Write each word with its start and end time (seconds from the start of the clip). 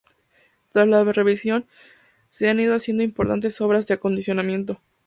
Tras 0.71 0.87
la 0.87 1.03
reversión, 1.03 1.67
se 2.31 2.49
han 2.49 2.59
ido 2.59 2.73
haciendo 2.73 3.03
importantes 3.03 3.61
obras 3.61 3.85
de 3.85 3.93
acondicionamiento. 3.93 4.81